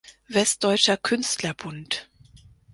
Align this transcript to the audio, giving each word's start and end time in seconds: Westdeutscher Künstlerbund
Westdeutscher 0.29 0.97
Künstlerbund 0.97 2.09